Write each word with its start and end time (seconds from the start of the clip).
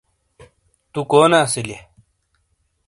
تُو 0.91 0.99
کونے 1.09 1.39
اسیلئیے؟ 1.45 1.79